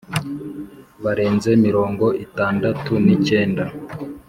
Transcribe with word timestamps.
barenze 1.03 1.49
mirongo 1.65 2.05
itandatu 2.25 2.91
nicyenda 3.03 3.63